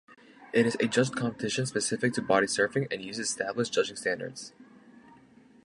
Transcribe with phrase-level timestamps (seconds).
[0.51, 4.51] It is a judged competition specific to Bodysurfing and uses established judging standards.